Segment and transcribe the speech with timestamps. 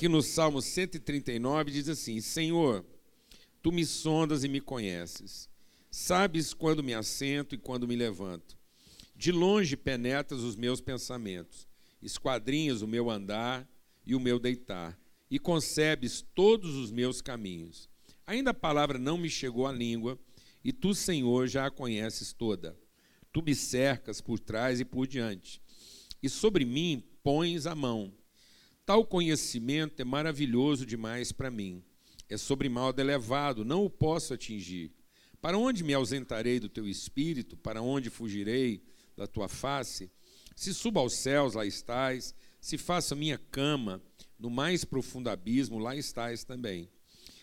[0.00, 2.86] Aqui no Salmo 139 diz assim: Senhor,
[3.60, 5.46] tu me sondas e me conheces.
[5.90, 8.56] Sabes quando me assento e quando me levanto.
[9.14, 11.68] De longe penetras os meus pensamentos,
[12.00, 13.68] esquadrinhas o meu andar
[14.06, 14.98] e o meu deitar,
[15.30, 17.86] e concebes todos os meus caminhos.
[18.26, 20.18] Ainda a palavra não me chegou à língua,
[20.64, 22.74] e tu, Senhor, já a conheces toda.
[23.30, 25.60] Tu me cercas por trás e por diante,
[26.22, 28.18] e sobre mim pões a mão.
[28.90, 31.80] Tal conhecimento é maravilhoso demais para mim.
[32.28, 34.90] É sobre modo elevado, não o posso atingir.
[35.40, 37.56] Para onde me ausentarei do teu espírito?
[37.56, 38.82] Para onde fugirei
[39.16, 40.10] da tua face?
[40.56, 42.34] Se subo aos céus, lá estás.
[42.60, 44.02] Se faço minha cama
[44.36, 46.90] no mais profundo abismo, lá estás também.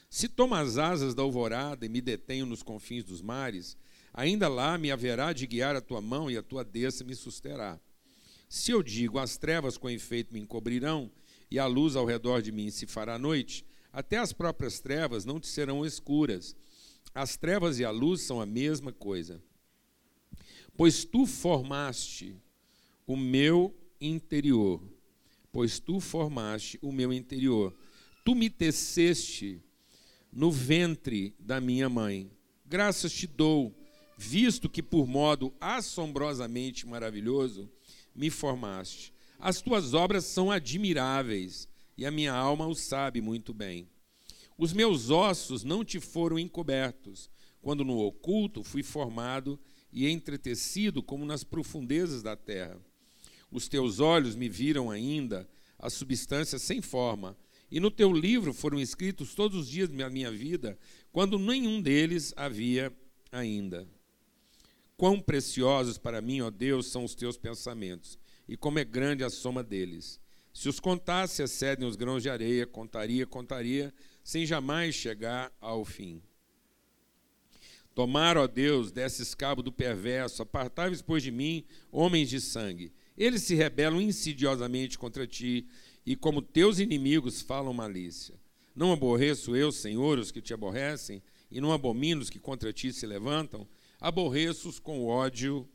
[0.09, 3.77] Se tomo as asas da alvorada e me detenho nos confins dos mares,
[4.13, 7.79] ainda lá me haverá de guiar a tua mão e a tua destra me susterá.
[8.49, 11.09] Se eu digo, as trevas com efeito me encobrirão,
[11.49, 15.39] e a luz ao redor de mim se fará noite, até as próprias trevas não
[15.39, 16.55] te serão escuras
[17.17, 19.41] as trevas e a luz são a mesma coisa.
[20.75, 22.35] Pois tu formaste
[23.07, 24.79] o meu interior.
[25.51, 27.75] Pois tu formaste o meu interior.
[28.23, 29.59] Tu me teceste
[30.31, 32.29] no ventre da minha mãe.
[32.63, 33.73] Graças te dou,
[34.15, 37.67] visto que por modo assombrosamente maravilhoso
[38.13, 39.11] me formaste.
[39.39, 43.87] As tuas obras são admiráveis e a minha alma o sabe muito bem.
[44.57, 47.29] Os meus ossos não te foram encobertos,
[47.61, 49.59] quando no oculto fui formado
[49.91, 52.79] e entretecido como nas profundezas da terra.
[53.51, 57.37] Os teus olhos me viram ainda a substância sem forma,
[57.69, 60.77] e no teu livro foram escritos todos os dias da minha vida,
[61.11, 62.91] quando nenhum deles havia
[63.31, 63.87] ainda.
[64.95, 69.29] Quão preciosos para mim, ó Deus, são os teus pensamentos, e como é grande a
[69.29, 70.19] soma deles.
[70.53, 73.93] Se os contasse, excedem os grãos de areia, contaria, contaria,
[74.23, 76.21] sem jamais chegar ao fim.
[77.93, 82.91] Tomar, ó Deus, desses cabo do perverso, apartai-vos, pois, de mim, homens de sangue.
[83.17, 85.67] Eles se rebelam insidiosamente contra ti,
[86.05, 88.35] e como teus inimigos falam malícia.
[88.75, 92.93] Não aborreço eu, Senhor, os que te aborrecem, e não abomino os que contra ti
[92.93, 93.67] se levantam.
[93.99, 95.67] Aborreço-os com ódio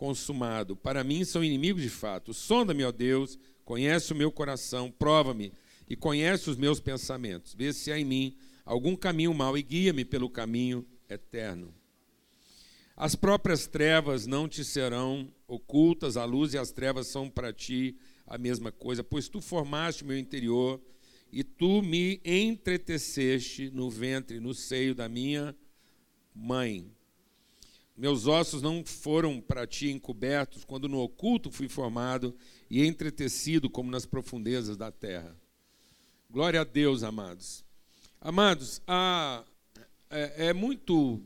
[0.00, 0.74] consumado.
[0.74, 2.32] Para mim são inimigos de fato.
[2.32, 5.52] Sonda-me, ó Deus, conhece o meu coração, prova-me
[5.86, 7.52] e conhece os meus pensamentos.
[7.52, 11.74] Vê se há em mim algum caminho mau e guia-me pelo caminho eterno.
[12.96, 17.94] As próprias trevas não te serão ocultas, a luz e as trevas são para ti
[18.26, 20.80] a mesma coisa, pois tu formaste o meu interior
[21.30, 25.54] e tu me entreteceste no ventre, no seio da minha
[26.34, 26.90] mãe.
[28.00, 32.34] Meus ossos não foram para ti encobertos, quando no oculto fui formado
[32.70, 35.36] e entretecido como nas profundezas da terra.
[36.30, 37.62] Glória a Deus, amados.
[38.18, 39.44] Amados, a,
[40.08, 41.20] é, é muito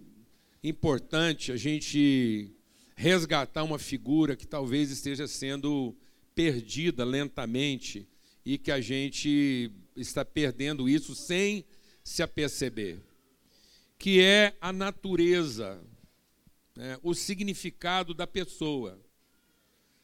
[0.65, 2.51] importante a gente
[2.97, 5.97] resgatar uma figura que talvez esteja sendo
[6.35, 8.05] perdida lentamente
[8.45, 11.65] e que a gente está perdendo isso sem
[12.03, 12.99] se aperceber,
[13.97, 15.81] que é a natureza,
[16.77, 19.01] né, o significado da pessoa.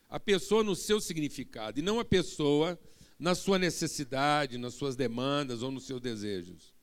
[0.09, 2.79] A pessoa no seu significado, e não a pessoa
[3.19, 6.75] na sua necessidade, nas suas demandas ou nos seus desejos.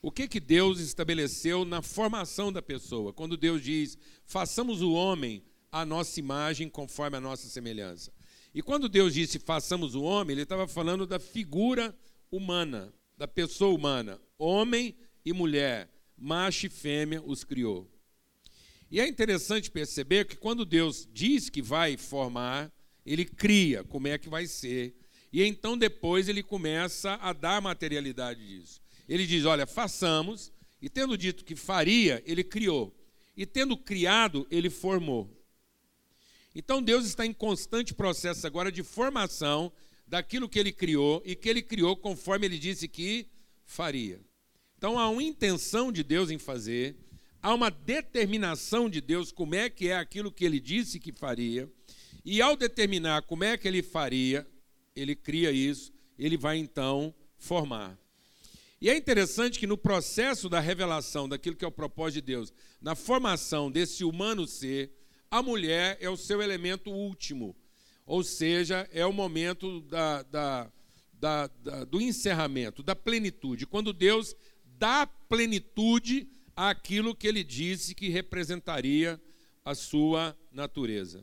[0.00, 3.12] O que, que Deus estabeleceu na formação da pessoa?
[3.12, 5.42] Quando Deus diz, façamos o homem
[5.72, 8.12] à nossa imagem conforme a nossa semelhança.
[8.54, 11.96] E quando Deus disse, façamos o homem, ele estava falando da figura
[12.30, 14.20] humana, da pessoa humana.
[14.38, 14.94] Homem
[15.24, 17.90] e mulher, macho e fêmea os criou.
[18.90, 22.72] E é interessante perceber que quando Deus diz que vai formar,
[23.04, 24.94] ele cria como é que vai ser
[25.32, 28.80] e então depois ele começa a dar materialidade disso.
[29.08, 32.94] Ele diz: Olha, façamos, e tendo dito que faria, ele criou.
[33.36, 35.30] E tendo criado, ele formou.
[36.54, 39.70] Então Deus está em constante processo agora de formação
[40.06, 43.28] daquilo que ele criou e que ele criou conforme ele disse que
[43.64, 44.20] faria.
[44.76, 46.96] Então há uma intenção de Deus em fazer,
[47.42, 51.70] há uma determinação de Deus como é que é aquilo que ele disse que faria,
[52.24, 54.46] e ao determinar como é que ele faria,
[54.94, 57.98] ele cria isso, ele vai então formar.
[58.80, 62.52] E é interessante que no processo da revelação daquilo que é o propósito de Deus,
[62.80, 64.92] na formação desse humano ser,
[65.30, 67.56] a mulher é o seu elemento último,
[68.06, 70.72] ou seja, é o momento da, da,
[71.12, 71.46] da,
[71.84, 74.34] do encerramento, da plenitude, quando Deus
[74.78, 79.20] dá plenitude àquilo que ele disse que representaria
[79.64, 81.22] a sua natureza.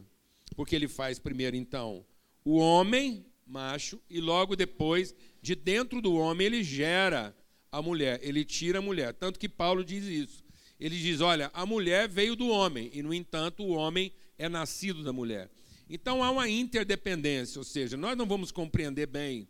[0.55, 2.05] Porque ele faz primeiro, então,
[2.45, 7.35] o homem macho, e logo depois, de dentro do homem, ele gera
[7.69, 9.13] a mulher, ele tira a mulher.
[9.13, 10.41] Tanto que Paulo diz isso.
[10.79, 15.03] Ele diz: olha, a mulher veio do homem, e no entanto, o homem é nascido
[15.03, 15.51] da mulher.
[15.89, 19.47] Então há uma interdependência, ou seja, nós não vamos compreender bem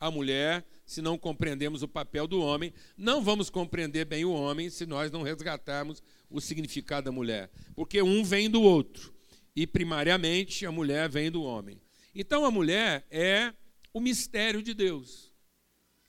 [0.00, 4.70] a mulher se não compreendemos o papel do homem, não vamos compreender bem o homem
[4.70, 9.12] se nós não resgatarmos o significado da mulher, porque um vem do outro
[9.54, 11.80] e primariamente a mulher vem do homem.
[12.14, 13.52] Então a mulher é
[13.92, 15.32] o mistério de Deus.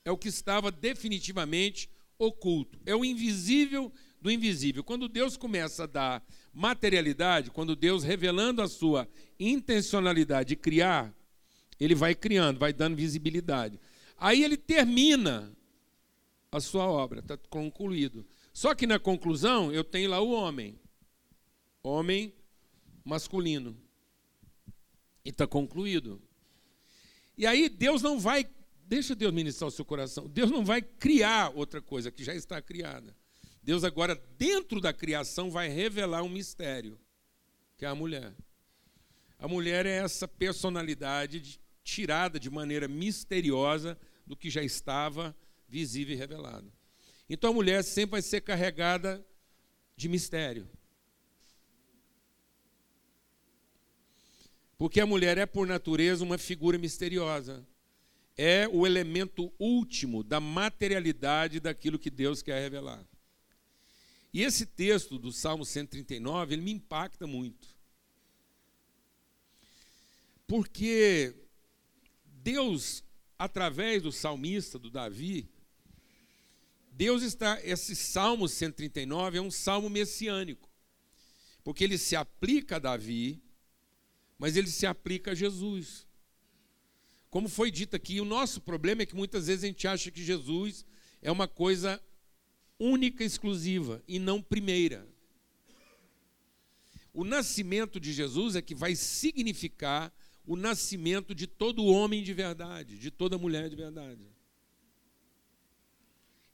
[0.04, 4.82] É o que estava definitivamente oculto, é o invisível do invisível.
[4.82, 9.08] Quando Deus começa a dar materialidade, quando Deus revelando a sua
[9.38, 11.14] intencionalidade de criar,
[11.78, 13.78] ele vai criando, vai dando visibilidade.
[14.18, 15.56] Aí ele termina
[16.50, 18.26] a sua obra, está concluído.
[18.52, 20.78] Só que na conclusão eu tenho lá o homem.
[21.82, 22.34] Homem
[23.04, 23.80] masculino.
[25.24, 26.20] E está concluído.
[27.36, 28.48] E aí Deus não vai,
[28.84, 32.60] deixa Deus ministrar o seu coração, Deus não vai criar outra coisa que já está
[32.60, 33.16] criada.
[33.62, 36.98] Deus agora, dentro da criação, vai revelar um mistério,
[37.76, 38.34] que é a mulher.
[39.38, 43.96] A mulher é essa personalidade de tirada de maneira misteriosa
[44.28, 45.34] do que já estava
[45.66, 46.70] visível e revelado.
[47.28, 49.24] Então a mulher sempre vai ser carregada
[49.96, 50.68] de mistério.
[54.76, 57.66] Porque a mulher é, por natureza, uma figura misteriosa.
[58.36, 63.04] É o elemento último da materialidade daquilo que Deus quer revelar.
[64.32, 67.66] E esse texto do Salmo 139, ele me impacta muito.
[70.46, 71.34] Porque
[72.24, 73.02] Deus,
[73.38, 75.48] através do salmista, do Davi,
[76.90, 77.60] Deus está.
[77.62, 80.68] Esse Salmo 139 é um salmo messiânico,
[81.62, 83.40] porque ele se aplica a Davi,
[84.36, 86.06] mas ele se aplica a Jesus.
[87.30, 90.24] Como foi dito aqui, o nosso problema é que muitas vezes a gente acha que
[90.24, 90.84] Jesus
[91.22, 92.02] é uma coisa
[92.78, 95.06] única, exclusiva e não primeira.
[97.12, 100.12] O nascimento de Jesus é que vai significar
[100.48, 104.26] o nascimento de todo homem de verdade, de toda mulher de verdade.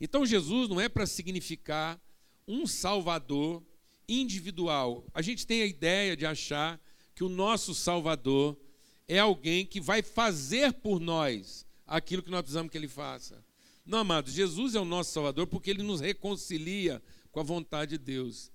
[0.00, 2.00] Então Jesus não é para significar
[2.46, 3.62] um salvador
[4.08, 5.06] individual.
[5.14, 6.80] A gente tem a ideia de achar
[7.14, 8.58] que o nosso salvador
[9.06, 13.44] é alguém que vai fazer por nós aquilo que nós precisamos que ele faça.
[13.86, 17.00] Não, amados, Jesus é o nosso salvador porque ele nos reconcilia
[17.30, 18.50] com a vontade de Deus.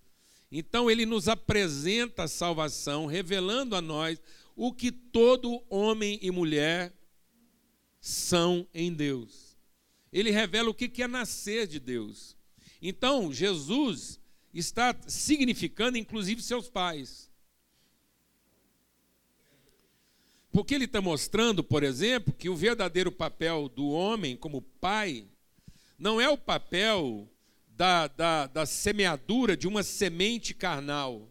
[0.51, 4.19] Então ele nos apresenta a salvação, revelando a nós
[4.61, 6.93] o que todo homem e mulher
[8.01, 9.57] são em Deus.
[10.11, 12.35] Ele revela o que é nascer de Deus.
[12.81, 14.19] Então, Jesus
[14.53, 17.31] está significando, inclusive, seus pais.
[20.51, 25.25] Porque ele está mostrando, por exemplo, que o verdadeiro papel do homem como pai
[25.97, 27.31] não é o papel
[27.69, 31.28] da, da, da semeadura de uma semente carnal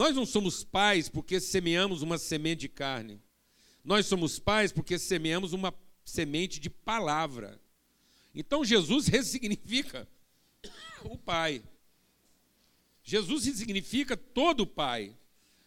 [0.00, 3.20] nós não somos pais porque semeamos uma semente de carne.
[3.84, 5.74] Nós somos pais porque semeamos uma
[6.06, 7.60] semente de palavra.
[8.34, 10.08] Então Jesus ressignifica
[11.04, 11.62] o pai.
[13.04, 15.14] Jesus significa todo pai.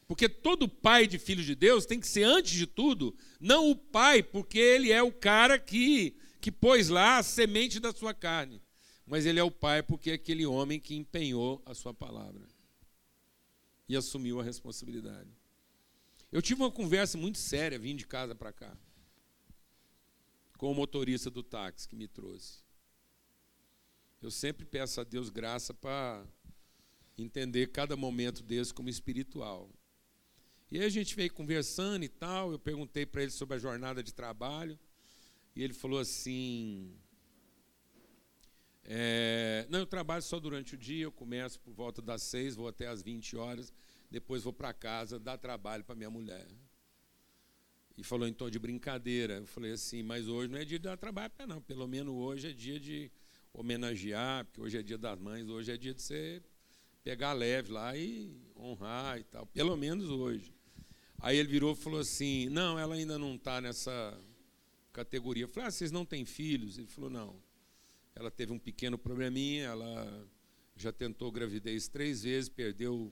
[0.08, 3.76] Porque todo pai de filho de Deus tem que ser, antes de tudo, não o
[3.76, 8.60] pai, porque ele é o cara que, que pôs lá a semente da sua carne.
[9.06, 12.53] Mas ele é o pai porque é aquele homem que empenhou a sua palavra
[13.94, 15.30] e assumiu a responsabilidade.
[16.32, 18.76] Eu tive uma conversa muito séria vindo de casa para cá
[20.58, 22.64] com o motorista do táxi que me trouxe.
[24.22, 26.26] Eu sempre peço a Deus graça para
[27.18, 29.70] entender cada momento desse como espiritual.
[30.72, 34.02] E aí a gente veio conversando e tal, eu perguntei para ele sobre a jornada
[34.02, 34.80] de trabalho,
[35.56, 36.98] e ele falou assim:
[38.86, 42.68] é, não, eu trabalho só durante o dia, eu começo por volta das seis, vou
[42.68, 43.74] até as 20 horas,
[44.14, 46.48] depois vou para casa dar trabalho para minha mulher.
[47.98, 49.38] E falou em tom de brincadeira.
[49.38, 52.14] Eu falei assim, mas hoje não é dia de dar trabalho para não, pelo menos
[52.14, 53.12] hoje é dia de
[53.52, 56.44] homenagear, porque hoje é dia das mães, hoje é dia de você
[57.04, 60.54] pegar leve lá e honrar e tal, pelo menos hoje.
[61.18, 64.16] Aí ele virou e falou assim: Não, ela ainda não está nessa
[64.92, 65.46] categoria.
[65.46, 66.78] Eu falei: Ah, vocês não têm filhos?
[66.78, 67.42] Ele falou: Não.
[68.16, 70.28] Ela teve um pequeno probleminha, ela
[70.76, 73.12] já tentou gravidez três vezes, perdeu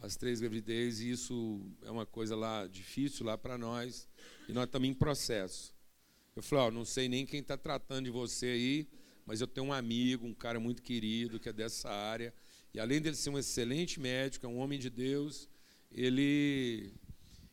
[0.00, 4.08] as três gravidezes, e isso é uma coisa lá difícil lá para nós,
[4.48, 5.74] e nós estamos em processo.
[6.34, 8.88] Eu falei, não sei nem quem está tratando de você aí,
[9.24, 12.32] mas eu tenho um amigo, um cara muito querido, que é dessa área,
[12.74, 15.48] e além dele ser um excelente médico, é um homem de Deus,
[15.90, 16.92] ele,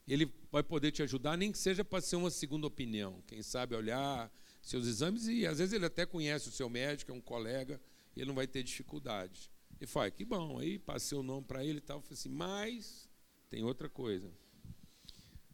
[0.08, 3.24] ele vai poder te ajudar, nem que seja para ser uma segunda opinião.
[3.26, 4.30] Quem sabe olhar
[4.62, 7.80] seus exames e às vezes ele até conhece o seu médico, é um colega,
[8.16, 9.50] e ele não vai ter dificuldade.
[9.84, 12.00] E fala, que bom, aí passei o nome para ele e tal.
[12.00, 13.10] Falei assim, mas
[13.50, 14.32] tem outra coisa.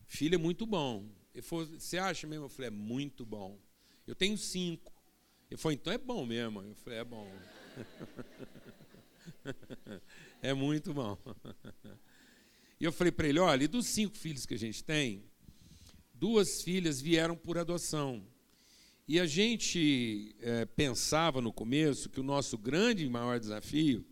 [0.05, 1.09] Filho é muito bom.
[1.33, 2.45] Ele falou, você acha mesmo?
[2.45, 3.59] Eu falei, é muito bom.
[4.05, 4.93] Eu tenho cinco.
[5.49, 6.61] Ele falou, então é bom mesmo.
[6.61, 7.27] Eu falei, é bom.
[10.43, 11.17] é muito bom.
[12.79, 15.23] E eu falei para ele: olha, e dos cinco filhos que a gente tem,
[16.13, 18.23] duas filhas vieram por adoção.
[19.07, 24.05] E a gente é, pensava no começo que o nosso grande e maior desafio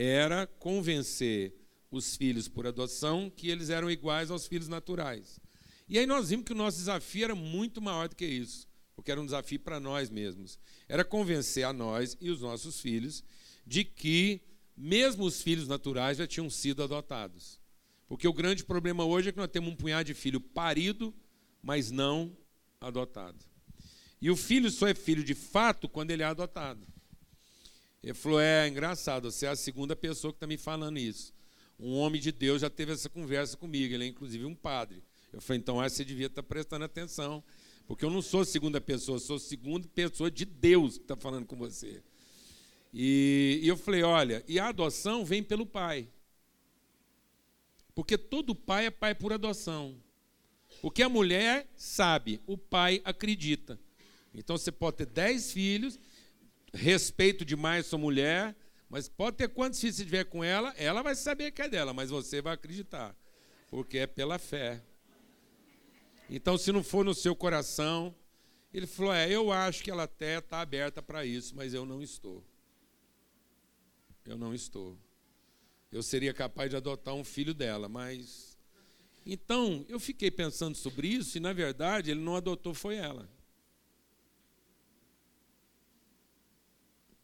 [0.00, 1.52] era convencer
[1.90, 5.40] os filhos por adoção que eles eram iguais aos filhos naturais.
[5.88, 9.10] E aí nós vimos que o nosso desafio era muito maior do que isso, porque
[9.10, 10.56] era um desafio para nós mesmos.
[10.88, 13.24] Era convencer a nós e os nossos filhos
[13.66, 14.40] de que
[14.76, 17.58] mesmo os filhos naturais já tinham sido adotados.
[18.06, 21.12] Porque o grande problema hoje é que nós temos um punhado de filho parido,
[21.60, 22.36] mas não
[22.80, 23.44] adotado.
[24.20, 26.86] E o filho só é filho de fato quando ele é adotado.
[28.08, 31.34] Ele falou: É engraçado, você é a segunda pessoa que está me falando isso.
[31.78, 35.02] Um homem de Deus já teve essa conversa comigo, ele é inclusive um padre.
[35.30, 37.44] Eu falei: Então você devia estar tá prestando atenção,
[37.86, 41.56] porque eu não sou segunda pessoa, sou segunda pessoa de Deus que está falando com
[41.56, 42.02] você.
[42.94, 46.08] E, e eu falei: Olha, e a adoção vem pelo pai.
[47.94, 49.94] Porque todo pai é pai por adoção.
[50.80, 53.78] Porque a mulher sabe, o pai acredita.
[54.34, 55.98] Então você pode ter dez filhos,
[56.72, 58.56] respeito demais sua mulher,
[58.88, 61.92] mas pode ter quantos filhos você tiver com ela, ela vai saber que é dela,
[61.92, 63.14] mas você vai acreditar,
[63.68, 64.82] porque é pela fé.
[66.30, 68.14] Então, se não for no seu coração,
[68.72, 72.02] ele falou: É, eu acho que ela até está aberta para isso, mas eu não
[72.02, 72.44] estou.
[74.26, 74.98] Eu não estou
[75.90, 78.56] eu seria capaz de adotar um filho dela, mas.
[79.24, 83.28] Então, eu fiquei pensando sobre isso e, na verdade, ele não adotou, foi ela.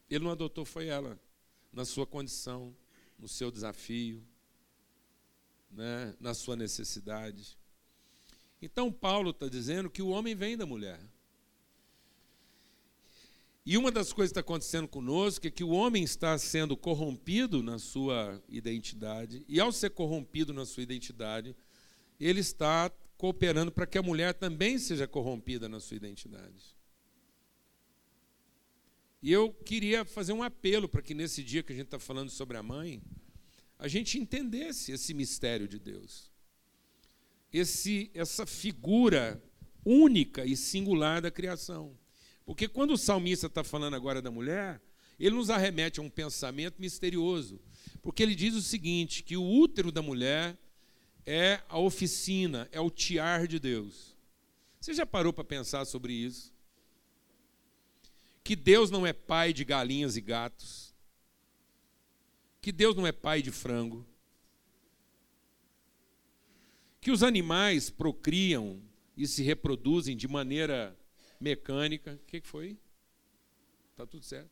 [0.09, 1.19] Ele não adotou, foi ela,
[1.71, 2.75] na sua condição,
[3.17, 4.23] no seu desafio,
[5.71, 7.57] né, na sua necessidade.
[8.61, 10.99] Então, Paulo está dizendo que o homem vem da mulher.
[13.65, 17.63] E uma das coisas que está acontecendo conosco é que o homem está sendo corrompido
[17.63, 21.55] na sua identidade, e ao ser corrompido na sua identidade,
[22.19, 26.74] ele está cooperando para que a mulher também seja corrompida na sua identidade.
[29.25, 32.29] E eu queria fazer um apelo para que nesse dia que a gente está falando
[32.29, 33.01] sobre a mãe,
[33.79, 36.29] a gente entendesse esse mistério de Deus.
[37.51, 39.43] Esse, essa figura
[39.83, 41.97] única e singular da criação.
[42.45, 44.79] Porque quando o salmista está falando agora da mulher,
[45.19, 47.59] ele nos arremete a um pensamento misterioso.
[48.03, 50.55] Porque ele diz o seguinte: que o útero da mulher
[51.25, 54.15] é a oficina, é o tiar de Deus.
[54.79, 56.54] Você já parou para pensar sobre isso?
[58.45, 60.93] Que Deus não é pai de galinhas e gatos.
[62.61, 64.05] Que Deus não é pai de frango.
[67.01, 68.79] Que os animais procriam
[69.17, 70.95] e se reproduzem de maneira
[71.39, 72.19] mecânica.
[72.21, 72.77] O que foi?
[73.89, 74.51] Está tudo certo.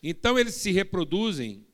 [0.00, 1.66] Então eles se reproduzem.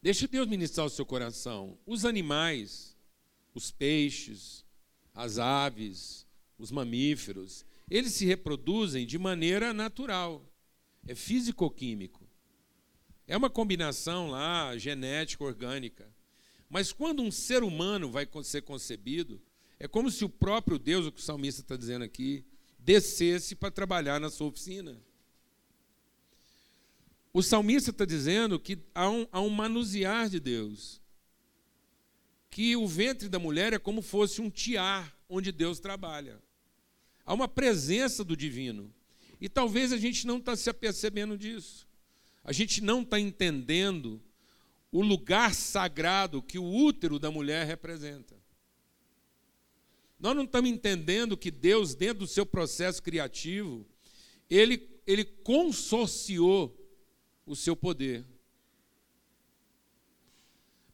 [0.00, 1.76] Deixa Deus ministrar o seu coração.
[1.84, 2.96] Os animais,
[3.54, 4.64] os peixes,
[5.14, 6.26] as aves,
[6.58, 10.44] os mamíferos, eles se reproduzem de maneira natural.
[11.06, 12.26] É físico-químico.
[13.26, 16.08] É uma combinação lá genética, orgânica.
[16.68, 19.40] Mas quando um ser humano vai ser concebido,
[19.78, 22.44] é como se o próprio Deus, o que o salmista está dizendo aqui,
[22.78, 25.00] descesse para trabalhar na sua oficina.
[27.32, 31.00] O salmista está dizendo que há um, há um manusear de Deus.
[32.50, 36.40] Que o ventre da mulher é como fosse um tiar onde Deus trabalha.
[37.26, 38.94] Há uma presença do divino.
[39.40, 41.86] E talvez a gente não está se apercebendo disso.
[42.44, 44.22] A gente não está entendendo
[44.92, 48.36] o lugar sagrado que o útero da mulher representa.
[50.18, 53.84] Nós não estamos entendendo que Deus, dentro do seu processo criativo,
[54.48, 56.74] ele, ele consorciou
[57.44, 58.24] o seu poder.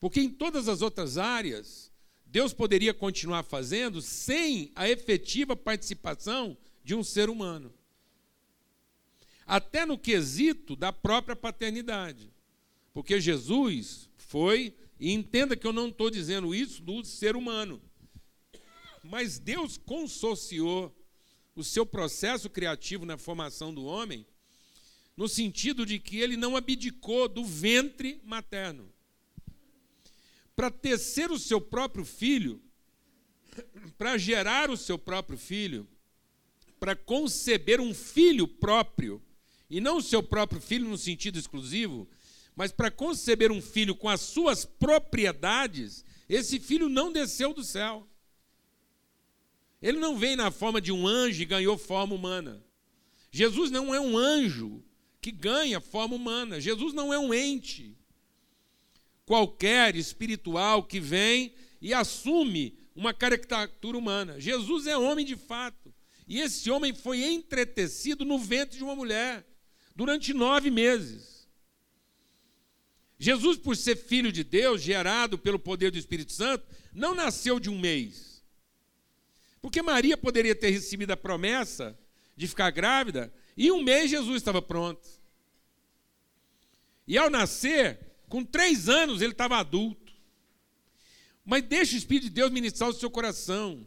[0.00, 1.91] Porque em todas as outras áreas,
[2.32, 7.72] Deus poderia continuar fazendo sem a efetiva participação de um ser humano.
[9.46, 12.32] Até no quesito da própria paternidade.
[12.92, 17.80] Porque Jesus foi, e entenda que eu não estou dizendo isso do ser humano
[19.02, 20.94] mas Deus consociou
[21.54, 24.24] o seu processo criativo na formação do homem,
[25.16, 28.90] no sentido de que ele não abdicou do ventre materno.
[30.54, 32.60] Para tecer o seu próprio filho,
[33.96, 35.88] para gerar o seu próprio filho,
[36.78, 39.22] para conceber um filho próprio,
[39.70, 42.08] e não o seu próprio filho no sentido exclusivo,
[42.54, 48.06] mas para conceber um filho com as suas propriedades, esse filho não desceu do céu.
[49.80, 52.62] Ele não veio na forma de um anjo e ganhou forma humana.
[53.30, 54.84] Jesus não é um anjo
[55.20, 56.60] que ganha forma humana.
[56.60, 57.96] Jesus não é um ente
[59.32, 64.38] qualquer espiritual que vem e assume uma caricatura humana.
[64.38, 65.90] Jesus é homem de fato.
[66.28, 69.42] E esse homem foi entretecido no ventre de uma mulher
[69.96, 71.48] durante nove meses.
[73.18, 77.70] Jesus, por ser filho de Deus, gerado pelo poder do Espírito Santo, não nasceu de
[77.70, 78.44] um mês.
[79.62, 81.98] Porque Maria poderia ter recebido a promessa
[82.36, 85.08] de ficar grávida e em um mês Jesus estava pronto.
[87.08, 90.10] E ao nascer, com três anos, ele estava adulto.
[91.44, 93.86] Mas deixa o Espírito de Deus ministrar o seu coração.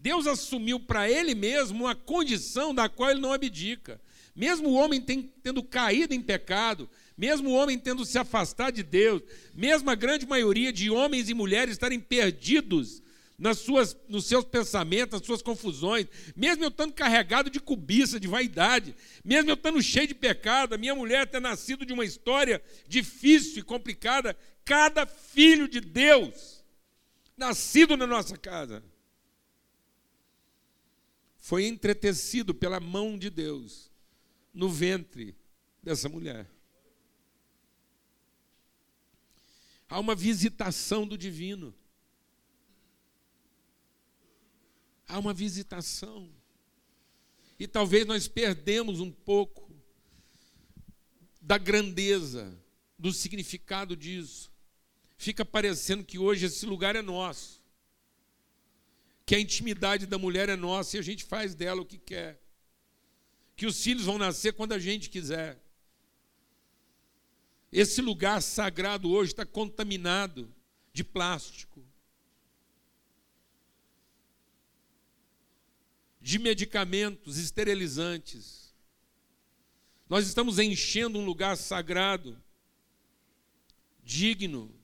[0.00, 4.00] Deus assumiu para ele mesmo uma condição da qual ele não abdica.
[4.34, 9.22] Mesmo o homem tendo caído em pecado, mesmo o homem tendo se afastado de Deus,
[9.54, 13.00] mesmo a grande maioria de homens e mulheres estarem perdidos
[13.36, 18.28] nas suas, nos seus pensamentos, nas suas confusões, mesmo eu estando carregado de cobiça, de
[18.28, 22.62] vaidade, mesmo eu estando cheio de pecado, a minha mulher ter nascido de uma história
[22.86, 26.64] difícil e complicada, cada filho de Deus,
[27.36, 28.82] nascido na nossa casa,
[31.38, 33.90] foi entretecido pela mão de Deus
[34.52, 35.36] no ventre
[35.82, 36.48] dessa mulher.
[39.88, 41.74] Há uma visitação do divino.
[45.08, 46.30] Há uma visitação.
[47.58, 49.70] E talvez nós perdemos um pouco
[51.40, 52.58] da grandeza,
[52.98, 54.52] do significado disso.
[55.16, 57.62] Fica parecendo que hoje esse lugar é nosso.
[59.24, 62.40] Que a intimidade da mulher é nossa e a gente faz dela o que quer.
[63.56, 65.62] Que os filhos vão nascer quando a gente quiser.
[67.70, 70.52] Esse lugar sagrado hoje está contaminado
[70.92, 71.84] de plástico,
[76.24, 78.72] de medicamentos esterilizantes.
[80.08, 82.42] Nós estamos enchendo um lugar sagrado,
[84.02, 84.74] digno,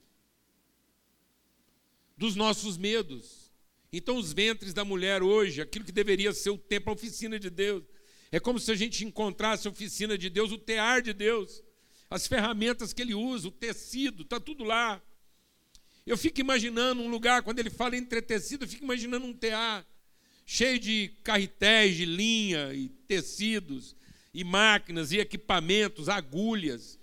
[2.15, 3.51] dos nossos medos.
[3.91, 7.49] Então, os ventres da mulher hoje, aquilo que deveria ser o templo, a oficina de
[7.49, 7.85] Deus,
[8.31, 11.65] é como se a gente encontrasse a oficina de Deus, o tear de Deus,
[12.11, 15.03] as ferramentas que ele usa, o tecido, está tudo lá.
[16.05, 19.87] Eu fico imaginando um lugar, quando ele fala entretecido, eu fico imaginando um tear
[20.53, 23.95] cheio de carretéis de linha e tecidos,
[24.35, 26.99] e máquinas, e equipamentos, agulhas,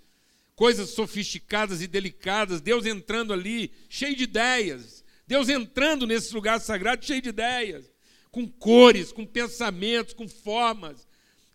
[0.54, 7.02] coisas sofisticadas e delicadas, Deus entrando ali, cheio de ideias, Deus entrando nesse lugar sagrado,
[7.02, 7.90] cheio de ideias,
[8.30, 11.08] com cores, com pensamentos, com formas,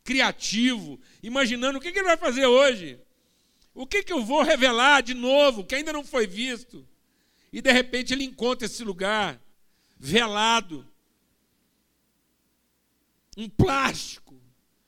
[0.03, 2.99] criativo, imaginando o que, ele vai fazer hoje,
[3.71, 6.87] o que, que eu vou revelar de novo, que ainda não foi visto.
[7.51, 9.39] E de repente ele encontra esse lugar
[9.99, 10.91] velado,
[13.37, 14.39] um plástico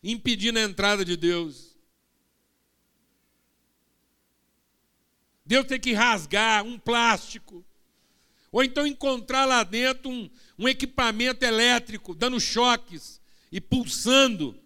[0.03, 1.75] impedindo a entrada de Deus.
[5.45, 7.65] Deus tem que rasgar um plástico.
[8.51, 14.57] Ou então encontrar lá dentro um, um equipamento elétrico dando choques e pulsando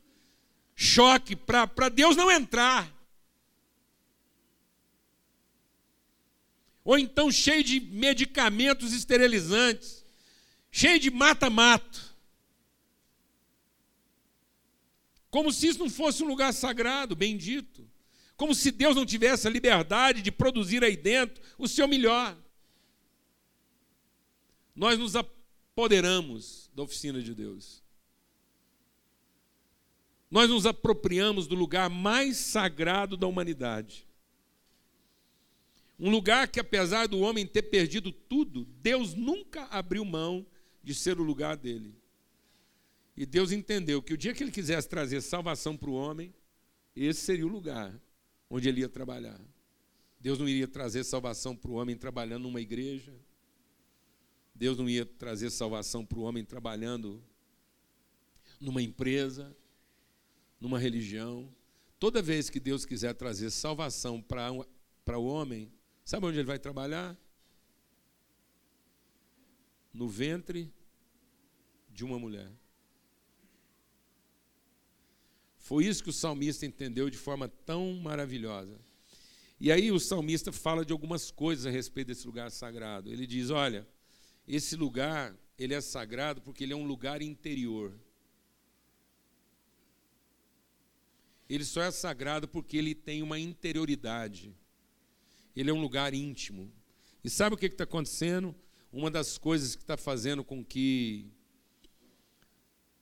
[0.75, 2.89] choque para Deus não entrar.
[6.85, 10.05] Ou então cheio de medicamentos esterilizantes,
[10.71, 12.08] cheio de mata-mato.
[15.29, 17.87] Como se isso não fosse um lugar sagrado, bendito.
[18.35, 22.37] Como se Deus não tivesse a liberdade de produzir aí dentro o seu melhor.
[24.75, 27.83] Nós nos apoderamos da oficina de Deus.
[30.31, 34.07] Nós nos apropriamos do lugar mais sagrado da humanidade.
[35.99, 40.45] Um lugar que, apesar do homem ter perdido tudo, Deus nunca abriu mão
[40.81, 41.93] de ser o lugar dele.
[43.19, 46.34] E Deus entendeu que o dia que ele quisesse trazer salvação para o homem,
[46.95, 47.93] esse seria o lugar
[48.49, 49.38] onde ele ia trabalhar.
[50.17, 53.13] Deus não iria trazer salvação para o homem trabalhando numa igreja.
[54.55, 57.21] Deus não ia trazer salvação para o homem trabalhando
[58.58, 59.53] numa empresa,
[60.58, 61.53] numa religião.
[61.99, 65.69] Toda vez que Deus quiser trazer salvação para, o homem,
[66.05, 67.17] sabe onde ele vai trabalhar?
[69.93, 70.73] No ventre
[71.89, 72.49] de uma mulher.
[75.69, 78.75] Foi isso que o salmista entendeu de forma tão maravilhosa.
[79.60, 83.08] E aí o salmista fala de algumas coisas a respeito desse lugar sagrado.
[83.08, 83.88] Ele diz: olha,
[84.47, 87.93] esse lugar ele é sagrado porque ele é um lugar interior.
[91.47, 94.51] Ele só é sagrado porque ele tem uma interioridade.
[95.55, 96.73] Ele é um lugar íntimo.
[97.23, 98.55] E sabe o que está acontecendo?
[98.91, 101.32] Uma das coisas que está fazendo com que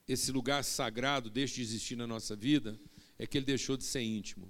[0.08, 2.80] esse lugar sagrado deixe de existir na nossa vida
[3.20, 4.50] é que ele deixou de ser íntimo.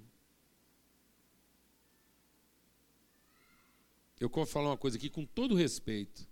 [4.19, 6.27] Eu quero falar uma coisa aqui com todo respeito.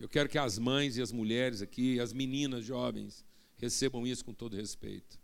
[0.00, 3.24] Eu quero que as mães e as mulheres aqui, as meninas jovens,
[3.56, 5.20] recebam isso com todo respeito.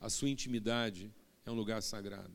[0.00, 1.12] A sua intimidade
[1.44, 2.32] é um lugar sagrado.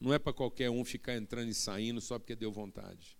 [0.00, 3.17] Não é para qualquer um ficar entrando e saindo só porque deu vontade.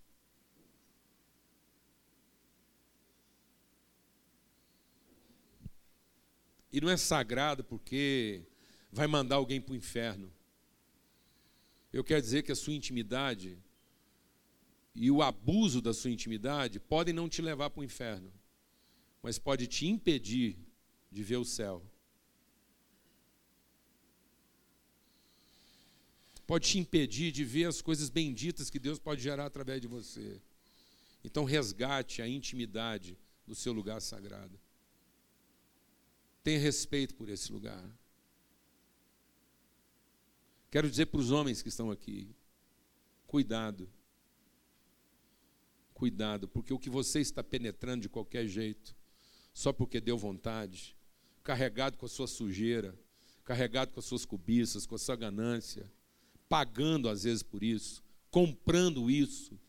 [6.71, 8.43] E não é sagrado porque
[8.91, 10.31] vai mandar alguém para o inferno.
[11.91, 13.57] Eu quero dizer que a sua intimidade
[14.93, 18.31] e o abuso da sua intimidade podem não te levar para o inferno,
[19.23, 20.57] mas pode te impedir
[21.11, 21.83] de ver o céu.
[26.45, 30.41] Pode te impedir de ver as coisas benditas que Deus pode gerar através de você.
[31.23, 34.59] Então resgate a intimidade do seu lugar sagrado.
[36.43, 37.83] Tenha respeito por esse lugar.
[40.71, 42.29] Quero dizer para os homens que estão aqui:
[43.25, 43.89] cuidado.
[45.93, 48.95] Cuidado, porque o que você está penetrando de qualquer jeito,
[49.53, 50.95] só porque deu vontade,
[51.43, 52.97] carregado com a sua sujeira,
[53.43, 55.91] carregado com as suas cobiças, com a sua ganância,
[56.47, 59.59] pagando às vezes por isso, comprando isso,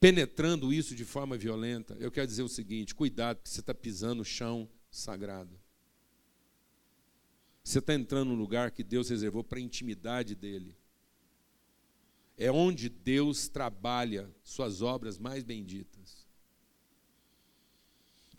[0.00, 1.94] penetrando isso de forma violenta.
[2.00, 5.60] Eu quero dizer o seguinte: cuidado, porque você está pisando no chão sagrado.
[7.62, 10.74] Você está entrando no lugar que Deus reservou para a intimidade dele.
[12.36, 16.26] É onde Deus trabalha suas obras mais benditas.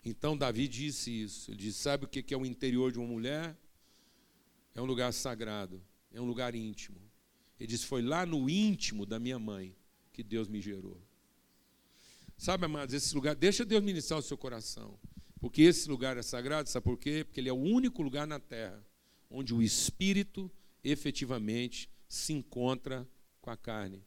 [0.04, 1.52] Então Davi disse isso.
[1.52, 3.56] Ele disse: Sabe o que é o interior de uma mulher?
[4.74, 7.00] É um lugar sagrado, é um lugar íntimo.
[7.60, 9.76] Ele disse: Foi lá no íntimo da minha mãe
[10.12, 11.00] que Deus me gerou.
[12.42, 14.98] Sabe, amados, esse lugar, deixa Deus ministrar o seu coração.
[15.38, 17.22] Porque esse lugar é sagrado, sabe por quê?
[17.22, 18.84] Porque ele é o único lugar na terra
[19.30, 20.50] onde o espírito
[20.82, 23.08] efetivamente se encontra
[23.40, 24.04] com a carne.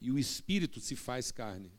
[0.00, 1.72] E o espírito se faz carne.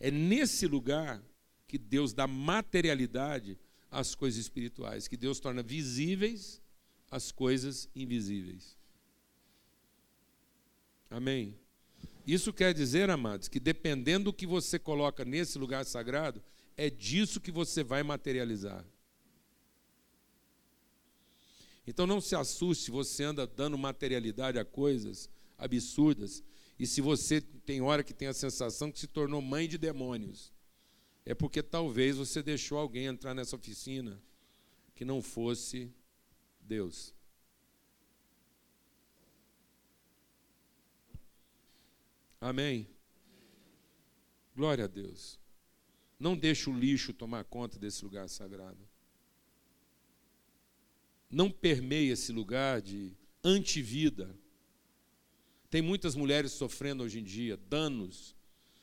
[0.00, 1.22] É nesse lugar
[1.68, 3.58] que Deus dá materialidade
[3.90, 6.62] às coisas espirituais, que Deus torna visíveis
[7.10, 8.74] as coisas invisíveis.
[11.10, 11.54] Amém?
[12.26, 16.42] Isso quer dizer, amados, que dependendo do que você coloca nesse lugar sagrado,
[16.76, 18.84] é disso que você vai materializar.
[21.86, 26.42] Então não se assuste se você anda dando materialidade a coisas absurdas
[26.78, 30.52] e se você tem hora que tem a sensação que se tornou mãe de demônios.
[31.24, 34.20] É porque talvez você deixou alguém entrar nessa oficina
[34.96, 35.92] que não fosse
[36.60, 37.15] Deus.
[42.40, 42.88] Amém?
[44.54, 45.38] Glória a Deus.
[46.18, 48.86] Não deixe o lixo tomar conta desse lugar sagrado
[51.30, 54.34] não permeia esse lugar de antivida.
[55.68, 58.34] Tem muitas mulheres sofrendo hoje em dia danos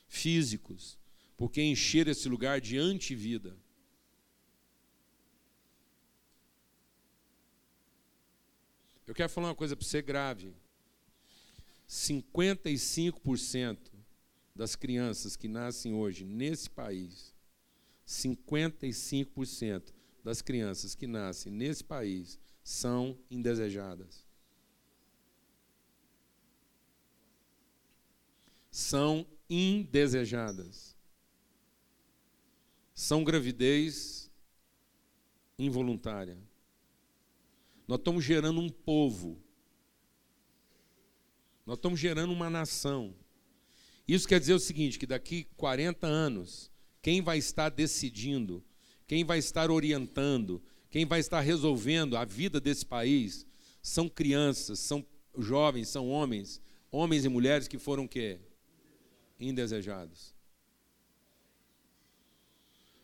[0.06, 0.98] físicos,
[1.36, 3.56] porque encher esse lugar de antivida.
[9.06, 10.54] Eu quero falar uma coisa para você grave.
[11.88, 13.78] 55%
[14.54, 17.34] das crianças que nascem hoje nesse país,
[18.06, 19.92] 55%
[20.22, 24.24] das crianças que nascem nesse país são indesejadas.
[28.70, 30.96] São indesejadas.
[32.94, 34.30] São gravidez
[35.58, 36.38] involuntária.
[37.86, 39.43] Nós estamos gerando um povo.
[41.66, 43.14] Nós estamos gerando uma nação.
[44.06, 48.64] Isso quer dizer o seguinte: que daqui 40 anos, quem vai estar decidindo
[49.06, 53.46] quem vai estar orientando, quem vai estar resolvendo a vida desse país
[53.82, 55.04] são crianças, são
[55.38, 58.38] jovens, são homens, homens e mulheres que foram quê?
[59.38, 60.34] Indesejados.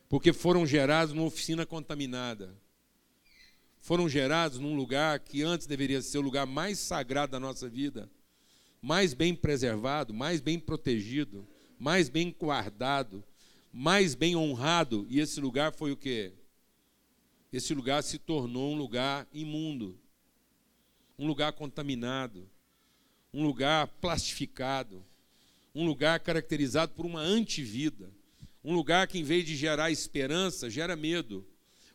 [0.09, 2.57] Porque foram gerados numa oficina contaminada.
[3.79, 8.09] Foram gerados num lugar que antes deveria ser o lugar mais sagrado da nossa vida,
[8.81, 13.23] mais bem preservado, mais bem protegido, mais bem guardado,
[13.71, 16.33] mais bem honrado, e esse lugar foi o quê?
[17.51, 19.99] esse lugar se tornou um lugar imundo,
[21.19, 22.49] um lugar contaminado,
[23.33, 25.03] um lugar plastificado,
[25.75, 28.09] um lugar caracterizado por uma antivida,
[28.63, 31.45] um lugar que, em vez de gerar esperança, gera medo.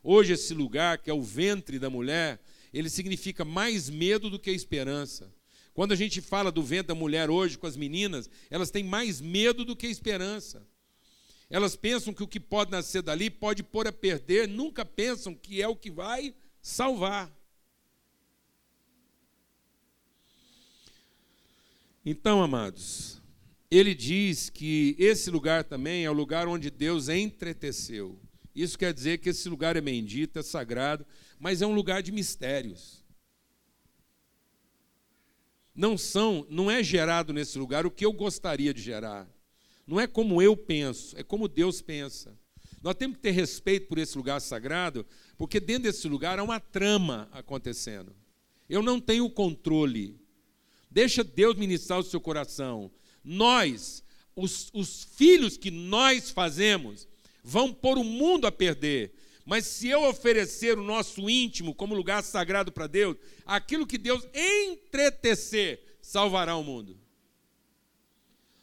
[0.02, 2.38] Hoje, esse lugar, que é o ventre da mulher,
[2.72, 5.32] ele significa mais medo do que esperança.
[5.76, 9.20] Quando a gente fala do ventre da mulher hoje com as meninas, elas têm mais
[9.20, 10.66] medo do que esperança.
[11.50, 15.60] Elas pensam que o que pode nascer dali pode pôr a perder, nunca pensam que
[15.60, 17.30] é o que vai salvar.
[22.06, 23.20] Então, amados,
[23.70, 28.18] ele diz que esse lugar também é o lugar onde Deus entreteceu.
[28.54, 31.06] Isso quer dizer que esse lugar é bendito, é sagrado,
[31.38, 33.04] mas é um lugar de mistérios.
[35.76, 39.28] Não são, não é gerado nesse lugar o que eu gostaria de gerar.
[39.86, 42.36] Não é como eu penso, é como Deus pensa.
[42.82, 45.04] Nós temos que ter respeito por esse lugar sagrado,
[45.36, 48.14] porque dentro desse lugar há uma trama acontecendo.
[48.68, 50.18] Eu não tenho controle.
[50.90, 52.90] Deixa Deus ministrar o seu coração.
[53.22, 54.02] Nós,
[54.34, 57.06] os, os filhos que nós fazemos,
[57.44, 59.14] vão pôr o mundo a perder.
[59.46, 64.26] Mas se eu oferecer o nosso íntimo como lugar sagrado para Deus, aquilo que Deus
[64.34, 66.98] entretecer salvará o mundo.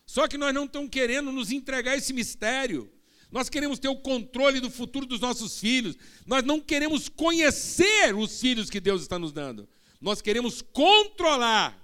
[0.05, 2.91] Só que nós não estamos querendo nos entregar esse mistério.
[3.31, 5.97] Nós queremos ter o controle do futuro dos nossos filhos.
[6.25, 9.67] Nós não queremos conhecer os filhos que Deus está nos dando.
[10.01, 11.81] Nós queremos controlar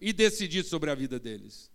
[0.00, 1.68] e decidir sobre a vida deles.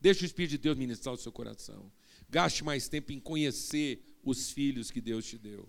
[0.00, 1.90] Deixe o Espírito de Deus ministrar o seu coração.
[2.30, 5.68] Gaste mais tempo em conhecer os filhos que Deus te deu.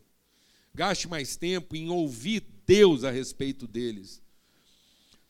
[0.74, 4.22] Gaste mais tempo em ouvir Deus a respeito deles.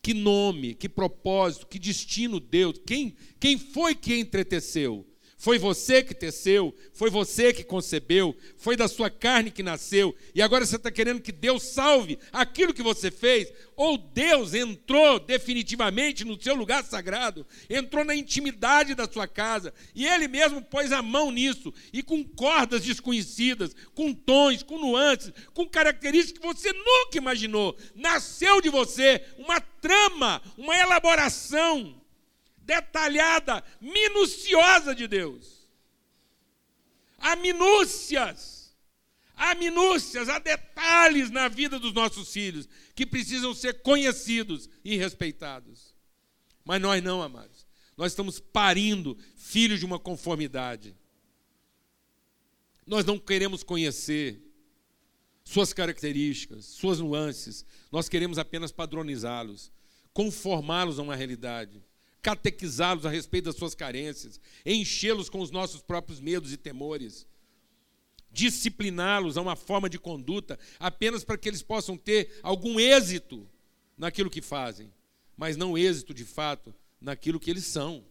[0.01, 2.79] Que nome, que propósito, que destino Deus.
[2.85, 5.08] Quem, quem foi que entreteceu?
[5.41, 10.41] Foi você que teceu, foi você que concebeu, foi da sua carne que nasceu, e
[10.41, 16.25] agora você está querendo que Deus salve aquilo que você fez, ou Deus entrou definitivamente
[16.25, 21.01] no seu lugar sagrado, entrou na intimidade da sua casa, e Ele mesmo pôs a
[21.01, 27.17] mão nisso, e com cordas desconhecidas, com tons, com nuances, com características que você nunca
[27.17, 31.98] imaginou, nasceu de você uma trama, uma elaboração
[32.69, 35.67] detalhada, minuciosa de Deus.
[37.17, 38.77] Há minúcias,
[39.35, 45.95] há minúcias, há detalhes na vida dos nossos filhos que precisam ser conhecidos e respeitados.
[46.63, 47.67] Mas nós não, amados.
[47.97, 50.95] Nós estamos parindo filhos de uma conformidade.
[52.85, 54.41] Nós não queremos conhecer
[55.43, 57.65] suas características, suas nuances.
[57.91, 59.71] Nós queremos apenas padronizá-los,
[60.13, 61.83] conformá-los a uma realidade
[62.21, 67.25] catequizá-los a respeito das suas carências, enchê-los com os nossos próprios medos e temores,
[68.31, 73.47] discipliná-los a uma forma de conduta apenas para que eles possam ter algum êxito
[73.97, 74.93] naquilo que fazem,
[75.35, 78.03] mas não êxito de fato naquilo que eles são.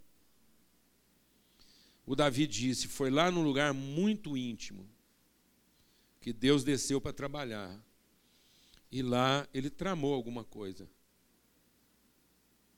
[2.06, 4.88] O Davi disse: foi lá num lugar muito íntimo
[6.20, 7.78] que Deus desceu para trabalhar.
[8.90, 10.88] E lá ele tramou alguma coisa.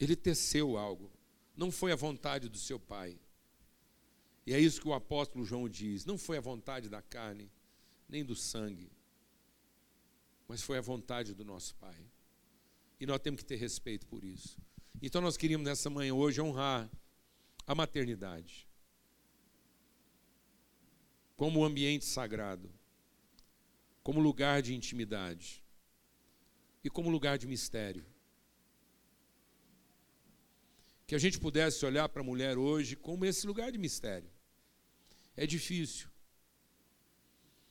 [0.01, 1.11] Ele teceu algo
[1.61, 3.21] não foi a vontade do seu pai.
[4.47, 7.53] E é isso que o apóstolo João diz: não foi a vontade da carne,
[8.09, 8.91] nem do sangue,
[10.49, 12.03] mas foi a vontade do nosso Pai.
[12.99, 14.57] E nós temos que ter respeito por isso.
[15.03, 16.91] Então nós queríamos nessa manhã hoje honrar
[17.67, 18.67] a maternidade
[21.37, 22.73] como ambiente sagrado,
[24.03, 25.63] como lugar de intimidade
[26.83, 28.10] e como lugar de mistério
[31.11, 34.31] que a gente pudesse olhar para a mulher hoje como esse lugar de mistério.
[35.37, 36.09] É difícil.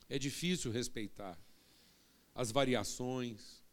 [0.10, 1.40] É difícil respeitar
[2.36, 3.64] as variações,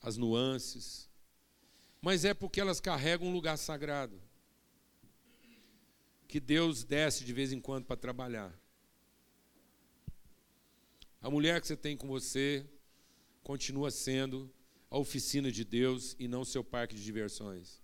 [0.00, 1.10] as nuances,
[2.00, 4.22] mas é porque elas carregam um lugar sagrado
[6.28, 8.56] que Deus desce de vez em quando para trabalhar.
[11.20, 12.64] A mulher que você tem com você
[13.42, 14.48] continua sendo
[14.88, 17.82] a oficina de Deus e não seu parque de diversões.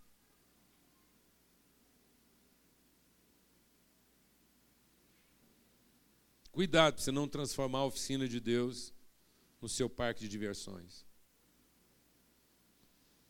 [6.52, 8.92] Cuidado para você não transformar a oficina de Deus
[9.60, 11.06] no seu parque de diversões.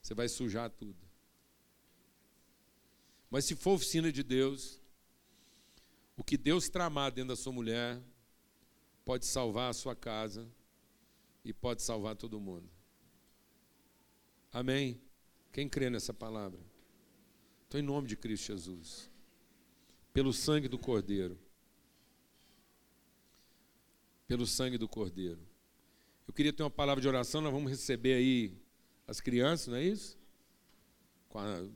[0.01, 0.99] Você vai sujar tudo.
[3.31, 4.81] Mas se for oficina de Deus,
[6.17, 8.03] o que Deus tramar dentro da sua mulher
[9.05, 10.49] pode salvar a sua casa
[11.45, 12.69] e pode salvar todo mundo.
[14.53, 15.01] Amém?
[15.53, 16.61] Quem crê nessa palavra?
[17.69, 19.11] Então, em nome de Cristo Jesus,
[20.13, 21.39] pelo sangue do Cordeiro
[24.31, 25.41] pelo sangue do Cordeiro.
[26.25, 28.57] Eu queria ter uma palavra de oração, nós vamos receber aí
[29.05, 30.17] as crianças, não é isso?